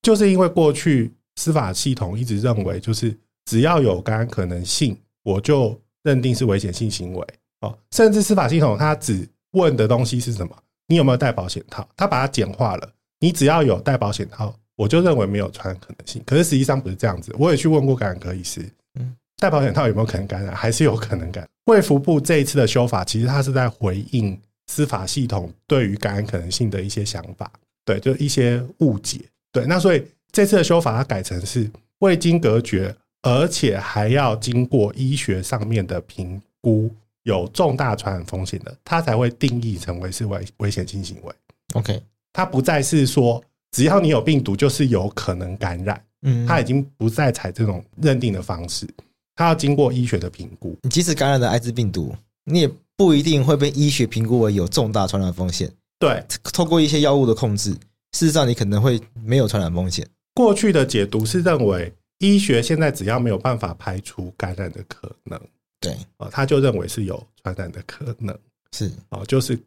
[0.00, 3.12] 就是因为过去司法系统一直认为，就是
[3.46, 7.26] 只要有感染可能性，我就认定是危险性行为。
[7.62, 10.56] 哦，甚至司法系统它只问的东西是什么？
[10.88, 11.88] 你有没有戴保险套？
[11.96, 12.88] 他把它简化了，
[13.20, 16.22] 你只要有戴保险套，我就认为没有传染可能性。
[16.24, 17.34] 可是实际上不是这样子。
[17.38, 18.60] 我也去问过感染科医师，
[18.98, 20.54] 嗯，戴保险套有没有可能感染？
[20.54, 21.48] 还是有可能感染。
[21.66, 26.24] 卫福部这一次的修法，其实它是在回应司法系统对于感染。
[26.24, 27.50] 可能性的一些想法，
[27.84, 29.20] 对，就一些误解。
[29.50, 31.68] 对，那所以这次的修法，它改成是
[31.98, 36.88] 未经隔绝，而且还要经过医学上面的评估。
[37.26, 41.34] 有重大传染风险的，它才会定义成为是危危险性行为。
[41.74, 42.00] OK，
[42.32, 48.88] 它不再是说只要你有病毒就是有可能感染，嗯，它已经不再采这种认定的方式，
[49.34, 50.76] 它要经过医学的评估。
[50.82, 55.68] 你即使感染了艾滋病毒，你也不一定会被医学评估为有重大传染风险。
[55.98, 57.72] 对，透过一些药物的控制，
[58.12, 60.06] 事实上你可能会没有传染风险。
[60.32, 65.40] 过去的解读是认为医学现在只要没有办法排除感染的可能。
[65.80, 65.96] 对，
[66.30, 68.36] 他就认为是有传染的可能，
[68.72, 69.58] 是哦，就是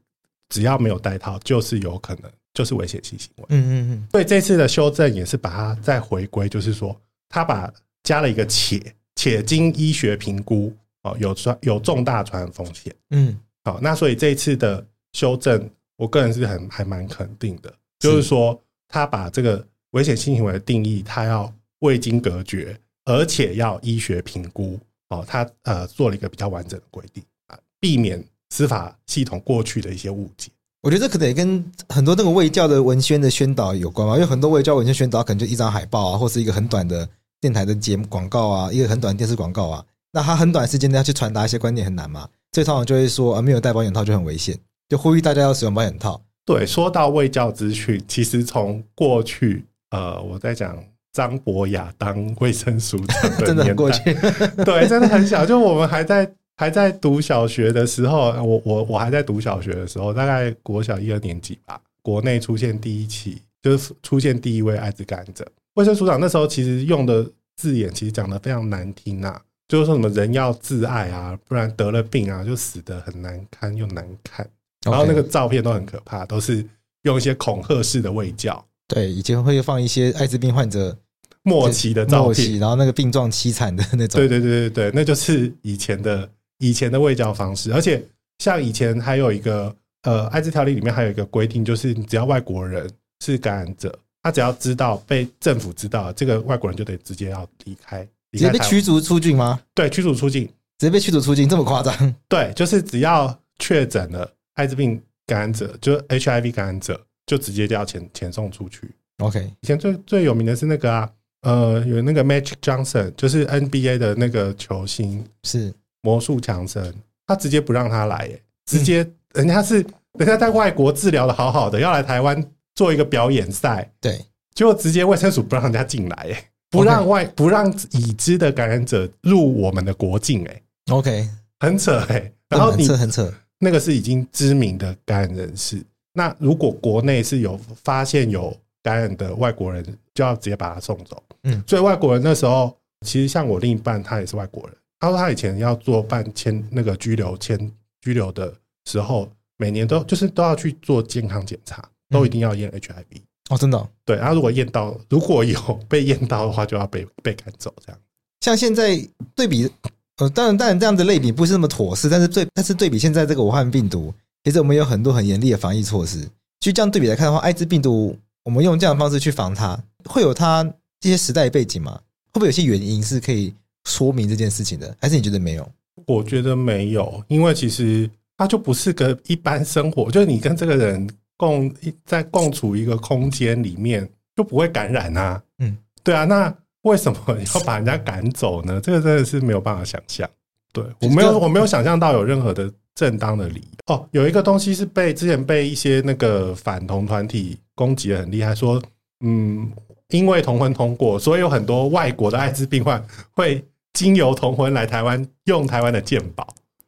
[0.50, 3.45] 只要没有戴套，就是有可能，就是危险性行为。
[3.50, 4.08] 嗯嗯嗯。
[4.12, 7.72] 所以这次的修正也是把它再回归，就是说，他把
[8.04, 8.82] 加了一个且，
[9.15, 12.93] 且经医学评估，哦，有传有重大传染风险。
[13.12, 24.80] 嗯，好，那所以这一次的修正，我个人是很还蛮肯定的，就是说，他把这个危险性行为的定义，他要未经隔绝，而且要医学评估。
[25.10, 30.50] 哦，他呃做了一个比较完整的规定啊，避免司法系统过去的一些误解。
[30.82, 37.08] 我觉得这可能也跟很多那个卫教的文宣的宣导有关吧，因为很多卫教文宣宣导可能就一张海报啊，或是一个很短的
[37.41, 46.22] 电台的节目广告啊，一个很短的电视广告啊，那他很短时间内要去传达一些观念很难嘛，所以通常就会说啊，没有戴保险套就很危险，就呼吁大家要使用保险套。
[46.45, 50.82] 对，说到卫教资讯，其实从过去呃，我在讲。
[51.12, 54.13] 张博雅当卫生署长 真的很过去，
[54.63, 55.45] 对，真的很小。
[55.45, 61.80] 就我们还在还在读小学的时候，我我我还在读小学的时候，大概国小一二年级吧。
[62.02, 65.45] 国内出现第一起，就是出现第一位艾滋感染者。
[65.76, 74.48] 卫生署长那时候其实用的字眼，其实讲的非常难听啊，就是说什么人要自爱啊，不然得了病啊就死的很难堪又难看。
[74.86, 76.65] 然后那个照片都很可怕，都是
[77.04, 78.65] 用一些恐吓式的卫教。
[78.89, 80.97] 对，以前会放一些艾滋病患者
[81.43, 84.19] 末期的照片，然后那个病状凄惨的那种。
[84.19, 87.71] 对对对对对，那就是以前的以前的卫教方式。
[87.71, 88.04] 而且
[88.39, 92.89] 像以前还有一个呃，艾滋条例里面还有一个规定，就是只要外国人
[93.23, 99.62] 是感染者，他只要知道被政府知道，这个外国人就得直接要离开，直接被驱逐出境吗？
[99.75, 100.47] 对，驱逐出境，
[100.80, 102.15] 直接被驱逐出境，这么夸张？
[102.28, 106.99] 对，就是只要确诊了艾滋病感染者，就是 HIV 感染者。
[107.30, 108.89] 就直接就要遣遣送出去。
[109.20, 111.10] OK，以前最最有名的是那个啊，
[111.44, 115.72] 呃，有那个 Magic Johnson，就是 NBA 的那个球星，是。
[116.02, 116.96] 魔术强森，
[117.28, 119.86] 他直接不让他来，耶，直接人家是
[120.18, 122.42] 人家在外国治疗的好好的，要来台湾
[122.74, 124.18] 做一个表演赛，对，
[124.56, 126.38] 结果直接卫生署不让人家进来，耶，
[126.70, 131.28] 不让外不让已知的感染者入我们的国境，哎，OK，
[131.60, 135.84] 很扯，哎，然后你很扯，很扯，那个是已经知名的感染人士。
[136.20, 138.54] 那如果国内是有发现有
[138.84, 139.82] 感染的外国人，
[140.14, 141.24] 就要直接把他送走。
[141.44, 144.76] 嗯，所以外国人那时候，其实像我另一半，他也是外国人。
[145.00, 147.58] 他说他以前要做办签那个居留签
[148.02, 148.54] 居留的
[148.84, 153.22] 时候，每年都就是都要去做健康检查，都一定要验 HIV。
[153.50, 153.90] 哦，真的？
[154.04, 154.18] 对。
[154.18, 157.74] 他如果验到，如果有被验到的话，就要被被赶走。
[157.86, 158.02] 这样。
[158.42, 159.02] 像现在
[159.34, 159.72] 对比，
[160.18, 164.14] 呃，当然当然这样的类比不是那么妥适，但是对但是对比现在这个武汉病毒。
[164.50, 166.22] 其实我们有很多很严厉的防疫措施。
[166.60, 170.64] 其实这样对比来看的话，艾滋病毒我们用这样的方式去防它，会有它
[171.00, 172.02] 这些时代背景吗？
[172.34, 173.54] 会不会有些原因是可以
[173.86, 174.98] 说明这件事情的？
[175.00, 175.72] 还是你觉得没有？
[176.08, 181.08] 我觉得没有，因为其实它就不是个一般生活，就是你跟这个人
[181.38, 181.72] 共
[182.04, 185.40] 在共处一个空间里面，就不会感染啊。
[185.60, 187.20] 嗯，对啊，那为什么
[187.54, 188.82] 要把人家赶走呢？
[188.82, 190.28] 这个真的是没有办法想象。
[190.74, 192.68] 对，我没有，我没有想象到有任何的。
[193.00, 198.82] 正当的理由哦，有一个东西是被之前被一些那个反同团体攻击的很厉害，说
[199.22, 199.72] 嗯，
[200.10, 206.46] 因为同婚通过，所以有很多外国的艾滋病患会经由同婚来台湾用台湾的健保。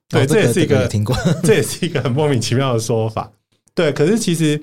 [0.09, 3.31] 对，这也是一个听过， 这也是一个很莫名其妙的说法。
[3.73, 4.61] 对，可是其实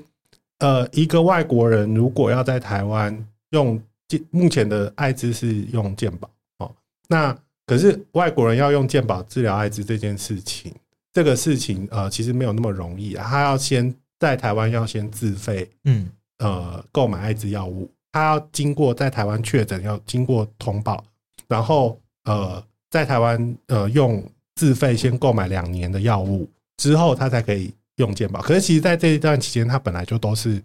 [0.59, 3.81] 呃，一个外国人如果要在台湾用
[4.29, 6.71] 目前的艾滋是用健保哦，
[7.07, 7.35] 那
[7.65, 10.71] 可是外国人要用健保治疗艾滋这件事情，
[11.19, 21.03] 这个事情呃其实没有那么容易啊，他要先在台湾要先自费，嗯，呃，购买艾滋药物，他要经过在台湾确诊，要经过通报，
[21.49, 24.23] 然后呃，在台湾呃用
[24.55, 28.41] 自费先购买两年的药物之后，他才可以用健保。
[28.41, 30.61] 可是其实在这一段期间，他本来就都是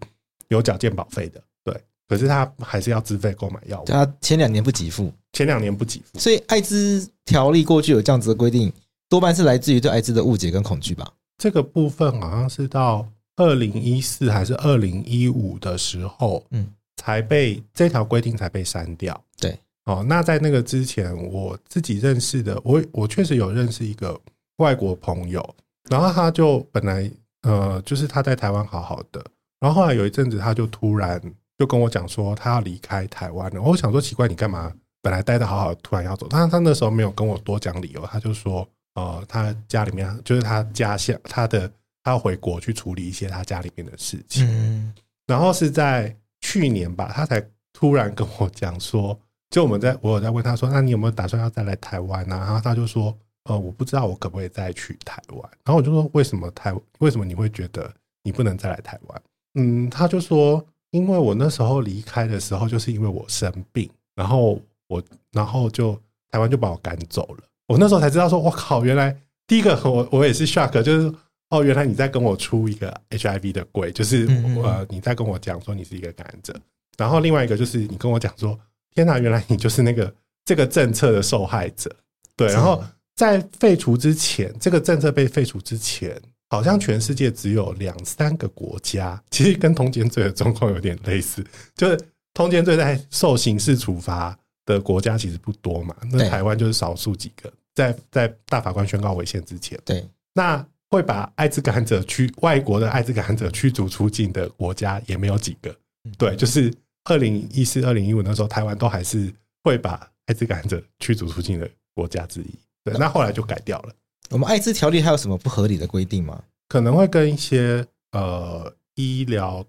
[0.47, 1.77] 有缴健保费的，对。
[2.07, 6.17] 可是他还是要自费购买药物，他前两年不给付，前两年不给付。
[6.17, 8.71] 所以艾滋条例过去有这样子的规定，
[9.09, 11.11] 多半是来自于对艾滋的误解跟恐惧吧？
[11.37, 19.19] 这个部分好像是到二零一四还是二零一五的时候，嗯，才被这条规定才被删掉。
[19.37, 24.19] 对，哦，那在那个之前，我自己认识的，我我确实有认识一个
[24.57, 25.55] 外国朋友，
[25.89, 27.11] 然后他就本来
[27.43, 29.23] 呃，就是他在台湾好好的，
[29.59, 31.21] 然后后来有一阵子他就突然。
[31.57, 34.73] 就跟我讲说他要离开台湾了，我想说奇怪，你干嘛？
[35.01, 36.27] 本来待的好好的，突然要走。
[36.29, 41.71] 但是他那时候没有跟我多讲理由，他就说，呃，他家里面就是他家乡，他的
[42.03, 44.45] 他要回国去处理一些他家里面的事情。
[44.49, 44.93] 嗯，
[45.27, 49.17] 然后是在去年吧，他才突然跟我讲说，
[49.51, 52.35] 就我们在我有在问他说，那你有没有打算要再来台湾呢？
[52.37, 55.41] 然后他就说，呃，我不知道我可不可以再去台湾。
[55.63, 56.75] 然后我就说，为什么台？
[56.99, 59.21] 为什么你会觉得你不能再来台湾？
[59.55, 60.65] 嗯，他就说。
[60.91, 65.03] 因为我那时候离开的时候，就是因为我生病，然后我，
[65.33, 65.93] 然后就
[66.29, 67.43] 台湾就把我赶走了。
[67.67, 69.15] 我那时候才知道说，我靠，原来
[69.47, 71.13] 第一个我我也是 shock，就是
[71.49, 74.27] 哦，原来你在跟我出一个 HIV 的柜，就是
[74.63, 76.55] 呃你在跟我讲说你是一个感染者。
[76.97, 78.57] 然后另外一个就是你跟我讲说，
[78.93, 80.13] 天哪，原来你就是那个
[80.45, 81.93] 这个政策的受害者。
[82.35, 82.83] 对，然后
[83.15, 86.19] 在废除之前，这个政策被废除之前。
[86.47, 91.43] 好像全世界只有两三个国家，其实跟通奸罪的状况有点类似，
[91.75, 91.99] 就是
[92.35, 95.95] 通奸罪在受刑事处罚的国家其实不多嘛。
[96.11, 105.75] 那台湾就是少数几个，在在大法官宣告违宪之前，对，那会把艾滋感染者驱外国的艾滋感染者驱逐出境的国家也没有几个。
[106.17, 106.73] 对，就是
[107.05, 112.49] 二零一四、二零一五那时候，台湾都还是会把艾滋感染者驱逐出境的国家之一。
[112.83, 113.93] 对，那后来就改掉了。
[114.29, 116.41] 我们艾滋条例还有什么不合理的规定吗？
[116.69, 119.65] 可能会跟一些呃医疗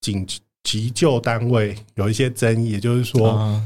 [0.00, 0.26] 紧
[0.62, 3.62] 急救单位有一些争议，也就是说，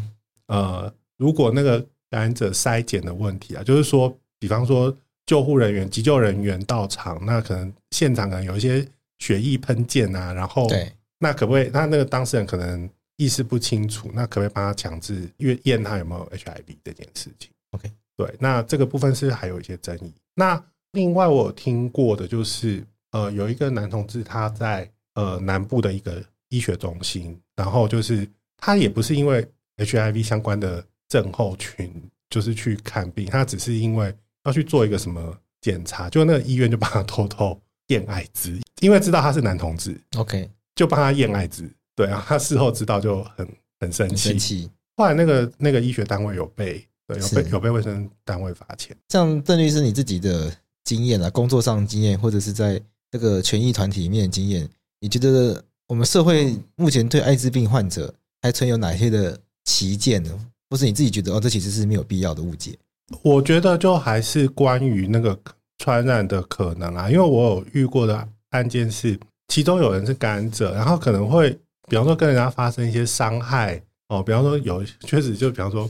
[0.49, 1.81] 呃，如果那个
[2.11, 8.87] 感染者筛检的问题啊，就是说，比方说救护人员、急救人员到场，那可能现场可能有一些
[9.19, 11.71] 血液喷溅啊，然后对，那可不可以？
[11.73, 20.13] 那那个当事人可能意识不清楚，那可不可以帮他强制验验他有没有 HIV 这件事情？OK，对，那这个部分是还有一些争议。
[20.35, 29.47] 那另外我有听过的就是，呃，有一个男同志他在呃南部的一个医学中心，然后就是他也不是因为
[29.79, 31.91] HIV 相关的症候群，
[32.31, 34.15] 就是去看病，他只是因为
[34.45, 43.49] 要去做一个什么检查，就那个医院就帮他偷偷验艾滋，因为知道他是男同志，OK，就帮他验艾滋，对啊，他事后知道就很
[43.81, 46.85] 很生气，后来那个那个医学单位有被。
[47.09, 48.95] 对，有被有被卫生单位罚钱。
[49.09, 52.79] 像邓律师你自己的经验啊，工作上的经验，或者是在
[53.11, 54.69] 这个权益团体里面的经验，
[55.01, 60.31] 你觉得我们社会目前对艾滋病患者还存有哪些的歧见呢？
[60.71, 62.75] 或是你自己觉得哦，这其实是没有必要的误解？
[63.23, 65.39] 我觉得就还是关于那个
[65.77, 71.51] 传染的可能啊，因为我有遇过的案件是，其中有人是感染者，然后可能会
[71.89, 75.89] 比方说跟人家发生一些伤害哦，比方说有确实就比方说。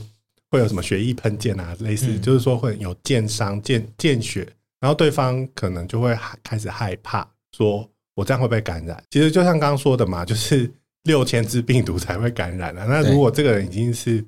[0.51, 1.77] 会有什么血液喷溅啊？
[1.81, 7.23] 类似就是说会有溅伤、溅溅血，然后对方可能就会开始害怕，
[7.55, 8.99] 说我这样会被感染。
[9.11, 10.67] 其实就像刚刚说的嘛，就是
[11.03, 12.85] 六千只病毒才会感染啊。
[12.87, 14.23] 那如果这个人已经是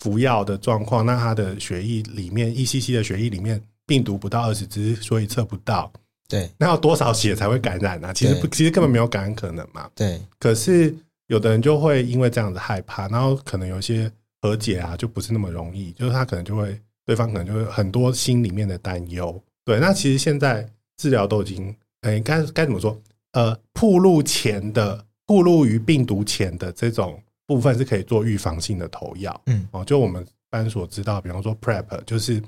[0.00, 5.92] 服药的状况，那他的血液里面一 cc 的血液里面病毒不到二十只，所以测不到。
[6.28, 8.12] 对，那要多少血才会感染呢？
[8.14, 9.88] 其实不，其实根本没有感染可能嘛。
[9.94, 10.94] 对，可是
[11.28, 14.10] 有的人就会因为这样子害怕，然后可能有些。
[14.42, 19.42] 和解啊，就不是那么容易，就是他可能就会，对方可能就会很多心里面的担忧。
[19.64, 20.64] 对，那其实现在
[20.98, 22.96] 治疗都已经，哎，该该怎么说？
[23.32, 29.38] 呃，铺路前的，暴露于病毒前的这种部分是可以做预防性的投药。
[29.46, 32.42] 嗯，哦，就我们一般所知道，比方说 PrEP，就是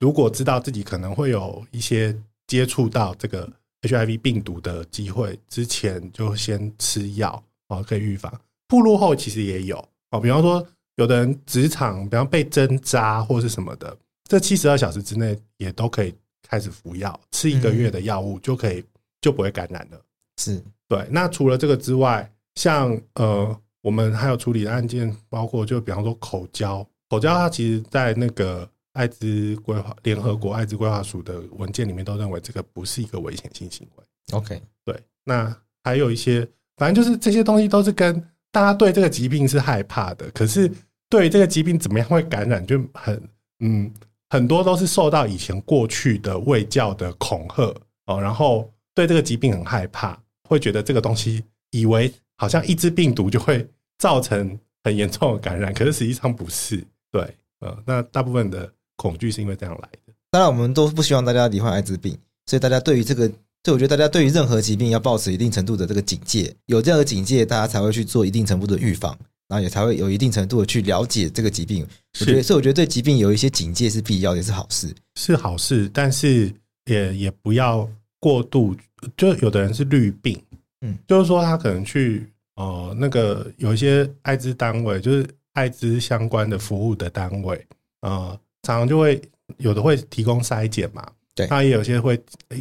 [0.00, 2.16] 如果知道自己可能会有一些
[2.46, 3.48] 接触到这个
[3.82, 8.32] HIV 病毒的机会，之前就先吃药哦，可以预防。
[8.66, 9.76] 暴露后其实也有
[10.10, 10.66] 哦，比方说。
[10.96, 13.96] 有的人职场，比方被针扎或是什么的，
[14.28, 16.14] 这七十二小时之内也都可以
[16.46, 18.84] 开始服药，吃一个月的药物就可以
[19.22, 19.98] 就不会感染了。
[20.36, 20.62] 是
[20.92, 21.06] 对。
[21.10, 34.04] 那除了这个之外，像呃，我们还有处理的案件，包括就比方说口交，口交它其实在那个艾滋规划联合国艾滋规划署的文件里面都认为这个不是一个危险性行为。
[34.36, 34.94] OK，对。
[35.24, 40.70] 那还有一些，反正就是这些东西都是跟大家对这个疾病是害怕的，可是
[41.08, 43.28] 对这个疾病怎么样会感染，就很
[43.60, 43.90] 嗯，
[44.28, 47.74] 很多都是受到以前过去的卫教的恐吓
[48.06, 50.18] 哦，然后对这个疾病很害怕，
[50.52, 53.66] 会觉得这个东西以为好像一只病毒就会
[53.98, 56.84] 造成很严重的感染，可是实际上不是。
[57.10, 57.22] 对，
[57.60, 60.12] 呃，那大部分的恐惧是因为这样来的。
[60.30, 63.30] 当然，我们都不希望大家罹患艾滋病，所以大家对于这个。
[63.64, 71.86] 所以我觉得大家对于任何疾病要保持一定程度的这个警戒，有这样的警戒，大家才会去做一定程度的预防，然后也才会有一定程度的去了解这个疾病。
[72.18, 75.88] 我觉得，所以我觉得对疾病有一些警戒是必要，也是好事，是好事。
[75.94, 76.52] 但是
[76.86, 77.88] 也也不要
[78.22, 78.76] 过度，
[79.16, 80.40] 就有的人是绿病，
[80.82, 87.66] 嗯，就是说他可能去呃那个有一些艾滋单位，就是艾滋相关的服务的单位，
[88.02, 89.20] 呃，常常就会
[89.58, 91.04] 有的会提供筛检嘛。
[91.34, 92.16] 对，他也有些会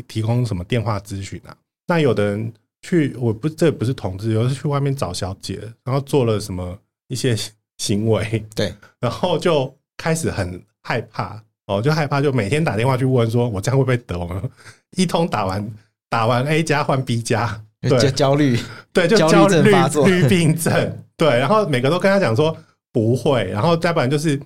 [0.07, 1.55] 提供什么电话咨询啊。
[1.86, 2.51] 那有的人
[2.82, 6.76] 去，我不这不是同志，有的是去外面找小姐，然后做了什么
[7.07, 7.38] 一些
[7.78, 11.43] 行为，对，然后就开始很害怕
[11.78, 14.17] 哦，就害怕，就每天打电话去问说，我这样会不会得？
[14.17, 14.41] 我
[14.97, 15.67] 一通打完，
[16.09, 18.59] 打完 A 加换 B 加，对，焦虑，
[18.93, 19.61] 对，就焦虑
[20.05, 22.55] 虑病症，对，然后每个都跟他讲说
[22.91, 24.39] 不会，然后再不然就是。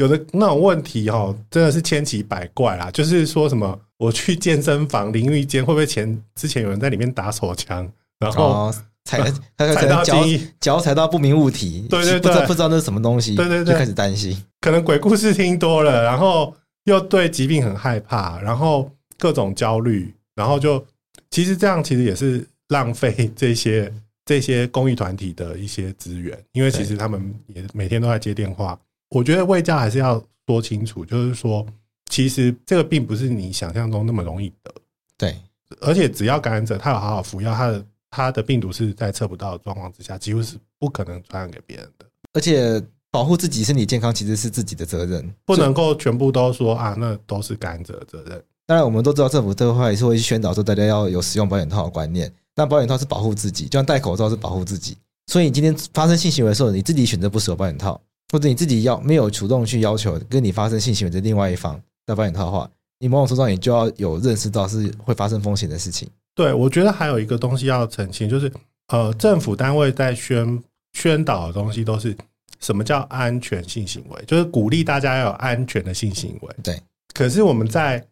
[0.00, 2.88] 有的那种问题哈，真的是千奇百怪啦。
[2.92, 7.84] 就是说什么，我去健身房淋浴间，会不会前之前有人在里面打手枪，
[8.20, 8.72] 然后
[9.08, 10.22] 踩 踩到脚
[10.60, 14.36] 脚踩到不明物体，对对对，不知道不知道那是什么东西，对对对，就开始担心。
[14.60, 16.54] 可能鬼故事听多了，然后
[16.84, 20.84] 又对疾病很害怕，然后各种焦虑，然后就
[21.30, 23.90] 其实这样其实也是浪费 这些
[24.26, 28.78] 这些公益团体的一些资源，因为其实他们也每天都在接电话。
[29.08, 31.64] 我觉得卫教还是要说清楚，就是说，
[32.10, 34.70] 其实这个并不是你想象中那么容易得。
[35.16, 35.34] 对，
[35.80, 42.06] 而且只要感染者他有好好服药，他的他的病毒是在测不到的状况之下，几乎是不可能传染给别人的。
[42.32, 48.42] 而且保护自己身体健康其实是自己的责任，不能够全部都说啊，那都是感染者的责任。
[48.66, 54.96] 当然，我们都知道政府这块也是会去宣导说大家要有使用保险套的观念，但保险套是保护自己，就像戴口罩是保护自己。
[55.26, 58.00] 所以你今天发生性行为的时候，你自己选择不使用保险套。
[58.30, 66.06] 或者你自己要没有主动去要求跟你发生性行为的另外一方戴保险套的话，你某种程度上你就要有认识到是会发生风险的事情。
[66.38, 68.48] 对，我觉得还有一个东西要澄清，就是
[68.92, 70.62] 呃，政府单位在宣
[70.92, 72.16] 宣导的东西都是
[72.60, 76.54] 什么叫安全性行为，就是鼓励大家要有安全的性行为。
[76.62, 76.80] 对。
[77.12, 78.06] 可是我们在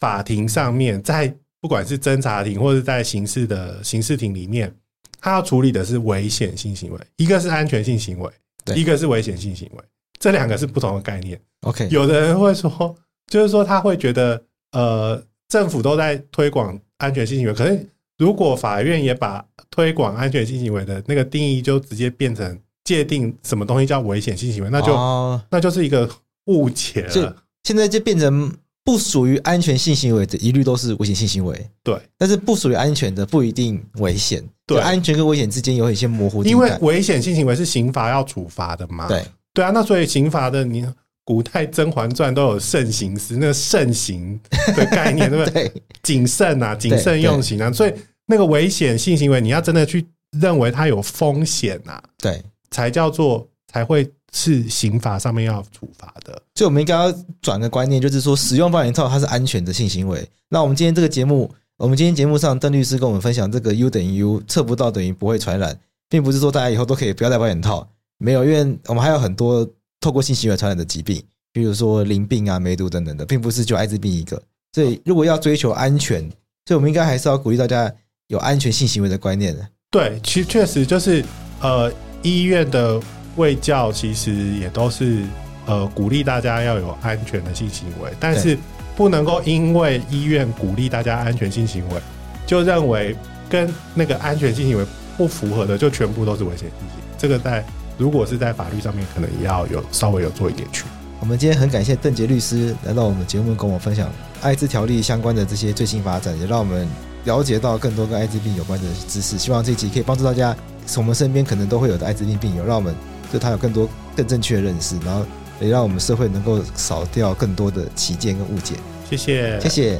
[0.00, 4.74] 法庭上面，在不管是侦查庭或者在刑事的刑事庭里面，
[5.20, 8.30] 他要处理的是危险性行为，一个是安全性行为。
[8.74, 9.82] 一个是危险性行为，
[10.18, 11.40] 这两个是不同的概念。
[11.62, 12.94] OK，有的人会说，
[13.28, 17.86] 就是说他会觉得，呃，政府都在推广安全性行为，可是
[18.18, 26.08] 如果法院也把推广安全性行为的那个定义就直接变成界定什么东西叫危险性行为，那就、哦、那就是一个
[26.46, 27.36] 误解了。
[27.64, 28.50] 现在就变成
[28.82, 31.68] 不属于安全性行为的，一律都是危险性行为。
[31.82, 34.42] 对，但是不属于安全的不一定危险。
[34.66, 36.42] 对，安全跟危险之间有一些模糊。
[36.44, 39.06] 因为危险性行为是刑罚要处罚的嘛。
[39.06, 39.22] 对
[39.52, 40.86] 对啊，那所以刑罚的，你
[41.28, 44.40] 古代《甄嬛传》都有慎刑司，那个慎刑
[44.74, 45.70] 的概念， 对不对？
[46.02, 47.70] 谨慎啊，谨慎用刑啊。
[47.70, 47.92] 所以
[48.24, 50.06] 那个危险性行为，你要真的去
[50.40, 56.32] 认为它有风险啊，对，才叫做才会是刑法上面要处罚的。
[56.54, 57.12] 所以我们应该要
[57.42, 60.26] 转个观念，就是说使用保险套它是安全的性行为。
[60.48, 61.54] 那我们今天这个节目。
[61.76, 69.64] 我们今天节目上，邓律师跟我们分享这个 U 等于 U 测不到等于不会传染，并不是说大家以后都可以不要戴保险套，没有，因为我们还有很多
[70.00, 71.22] 透过性行为传染的疾病，
[71.52, 74.40] 比如说淋病啊、梅毒等等的，并不是就艾滋病一个。
[74.72, 76.20] 所以如果要追求安全，
[76.66, 77.92] 所以我们应该还是要鼓励大家
[78.28, 79.68] 有安全性行为的观念的。
[79.90, 81.24] 对，其实确实就是
[81.60, 81.92] 呃，
[82.22, 83.00] 医院的
[83.36, 85.22] 卫教其实也都是
[85.66, 88.58] 呃鼓励大家要有安全的性行为，但是。
[88.98, 92.00] 不能够因为医院鼓励大家安全性行为，
[92.44, 93.14] 就认为
[93.48, 94.84] 跟那个安全性行为
[95.16, 97.04] 不符合的，就全部都是危险性行为。
[97.16, 97.64] 这个在
[97.98, 100.84] 如果是在法律上面，可能也要有稍微有做一点去。
[101.20, 106.88] 我们今天很感谢邓杰律师来到我们节目，跟我分享艾滋条例相关的这些最新发展，也让我们
[107.24, 109.36] 了解到更多跟艾滋病有关的知识。
[109.36, 112.94] 希望这一集可以帮助大家，从我们身边可能都会有的艾滋病病友，让我们
[113.30, 113.86] 对他有更多
[114.16, 115.26] 更正确的认识，然后。
[115.60, 118.76] 也让我们社会能够少掉更多的歧见跟误解。
[119.10, 119.98] 谢谢，谢谢。